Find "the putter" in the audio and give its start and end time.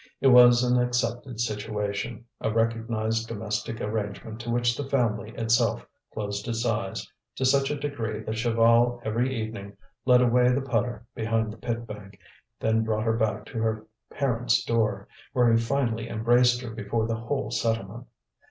10.51-11.05